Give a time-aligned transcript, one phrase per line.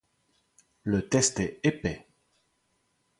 [0.81, 2.07] Le test est épais.